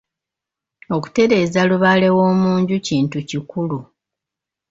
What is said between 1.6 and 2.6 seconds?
Lubaale w’omu